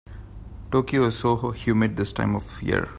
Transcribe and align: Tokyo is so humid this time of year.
Tokyo 0.71 1.05
is 1.05 1.19
so 1.19 1.51
humid 1.51 1.95
this 1.95 2.11
time 2.11 2.35
of 2.35 2.59
year. 2.63 2.89